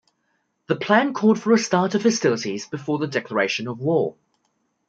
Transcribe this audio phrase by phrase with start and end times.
[0.65, 4.15] The plan called for a start of hostilities before the declaration of war.